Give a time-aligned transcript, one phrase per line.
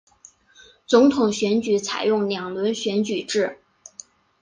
[0.87, 3.59] 总统选举采用两轮选举制。